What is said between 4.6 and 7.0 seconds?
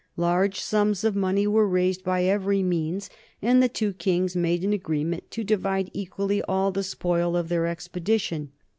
an agreement to divide equally all the